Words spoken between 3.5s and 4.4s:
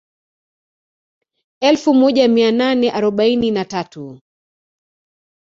na tatu